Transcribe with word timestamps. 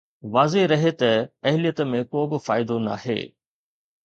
واضح 0.33 0.61
رهي 0.71 0.91
ته 1.01 1.11
اهليت 1.49 1.79
۾ 1.93 1.99
ڪو 2.11 2.19
به 2.29 2.37
فائدو 2.47 2.75
ناهي 2.87 3.21